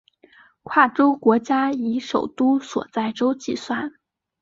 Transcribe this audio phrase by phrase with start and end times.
[0.63, 3.91] 跨洲国家以首都所在洲计算。